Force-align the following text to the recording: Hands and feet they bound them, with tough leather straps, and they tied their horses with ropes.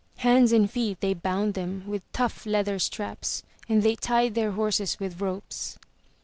Hands 0.17 0.51
and 0.51 0.67
feet 0.67 0.99
they 0.99 1.13
bound 1.13 1.53
them, 1.53 1.83
with 1.85 2.11
tough 2.11 2.47
leather 2.47 2.79
straps, 2.79 3.43
and 3.69 3.83
they 3.83 3.93
tied 3.93 4.33
their 4.33 4.53
horses 4.53 4.99
with 4.99 5.21
ropes. 5.21 5.77